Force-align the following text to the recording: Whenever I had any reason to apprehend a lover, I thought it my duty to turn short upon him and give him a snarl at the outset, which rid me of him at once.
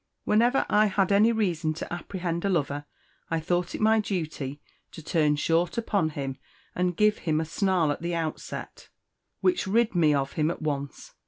Whenever 0.23 0.65
I 0.67 0.87
had 0.87 1.11
any 1.11 1.31
reason 1.31 1.75
to 1.75 1.93
apprehend 1.93 2.43
a 2.43 2.49
lover, 2.49 2.85
I 3.29 3.39
thought 3.39 3.75
it 3.75 3.81
my 3.81 3.99
duty 3.99 4.59
to 4.93 5.03
turn 5.03 5.35
short 5.35 5.77
upon 5.77 6.09
him 6.09 6.37
and 6.73 6.97
give 6.97 7.19
him 7.19 7.39
a 7.39 7.45
snarl 7.45 7.91
at 7.91 8.01
the 8.01 8.15
outset, 8.15 8.89
which 9.41 9.67
rid 9.67 9.93
me 9.93 10.15
of 10.15 10.31
him 10.33 10.49
at 10.49 10.59
once. 10.63 11.13